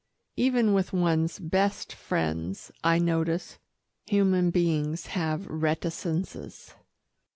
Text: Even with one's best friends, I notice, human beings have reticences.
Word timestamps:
Even 0.35 0.73
with 0.73 0.93
one's 0.93 1.37
best 1.37 1.93
friends, 1.93 2.71
I 2.83 2.97
notice, 2.97 3.59
human 4.07 4.49
beings 4.49 5.05
have 5.05 5.45
reticences. 5.45 6.73